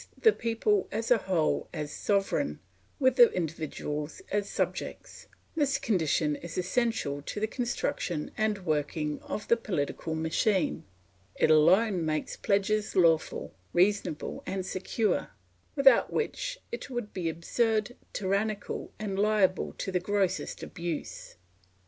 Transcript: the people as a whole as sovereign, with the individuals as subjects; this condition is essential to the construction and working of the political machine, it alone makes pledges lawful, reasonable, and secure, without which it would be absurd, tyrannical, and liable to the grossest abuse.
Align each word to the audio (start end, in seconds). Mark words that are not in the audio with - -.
the 0.17 0.33
people 0.33 0.87
as 0.91 1.11
a 1.11 1.19
whole 1.19 1.69
as 1.71 1.93
sovereign, 1.93 2.59
with 2.99 3.17
the 3.17 3.29
individuals 3.33 4.19
as 4.31 4.49
subjects; 4.49 5.27
this 5.55 5.77
condition 5.77 6.35
is 6.37 6.57
essential 6.57 7.21
to 7.21 7.39
the 7.39 7.45
construction 7.45 8.31
and 8.35 8.65
working 8.65 9.19
of 9.19 9.47
the 9.47 9.55
political 9.55 10.15
machine, 10.15 10.85
it 11.35 11.51
alone 11.51 12.03
makes 12.03 12.35
pledges 12.35 12.95
lawful, 12.95 13.53
reasonable, 13.73 14.41
and 14.47 14.65
secure, 14.65 15.29
without 15.75 16.11
which 16.11 16.57
it 16.71 16.89
would 16.89 17.13
be 17.13 17.29
absurd, 17.29 17.95
tyrannical, 18.11 18.91
and 18.97 19.19
liable 19.19 19.71
to 19.73 19.91
the 19.91 19.99
grossest 19.99 20.63
abuse. 20.63 21.35